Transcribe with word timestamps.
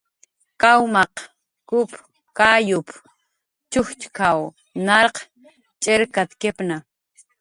"Kawmaq 0.61 1.13
kup 1.69 1.91
kayup"" 2.37 2.87
ch'ujchk""aw 3.71 4.39
narq 4.87 5.15
chirkatkipna" 5.83 6.75